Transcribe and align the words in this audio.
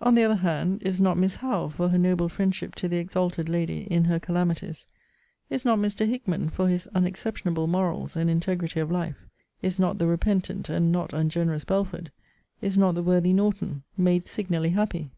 On 0.00 0.16
the 0.16 0.24
other 0.24 0.34
hand, 0.34 0.82
is 0.82 0.98
not 0.98 1.16
Miss 1.16 1.36
HOWE, 1.36 1.68
for 1.68 1.90
her 1.90 1.96
noble 1.96 2.28
friendship 2.28 2.74
to 2.74 2.88
the 2.88 2.96
exalted 2.96 3.48
lady 3.48 3.82
in 3.84 4.06
her 4.06 4.18
calamities 4.18 4.86
is 5.48 5.64
not 5.64 5.78
Mr. 5.78 6.08
HICKMAN, 6.08 6.48
for 6.50 6.66
his 6.66 6.88
unexceptionable 6.92 7.68
morals, 7.68 8.16
and 8.16 8.28
integrity 8.28 8.80
of 8.80 8.90
life 8.90 9.28
is 9.62 9.78
not 9.78 9.98
the 9.98 10.08
repentant 10.08 10.68
and 10.68 10.90
not 10.90 11.12
ungenerous 11.12 11.62
BELFORD 11.62 12.10
is 12.60 12.76
not 12.76 12.96
the 12.96 13.02
worthy 13.04 13.32
NORTON 13.32 13.84
made 13.96 14.24
signally 14.24 14.70
happy? 14.70 15.12